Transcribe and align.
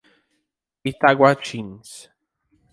Itaguatins 0.89 1.89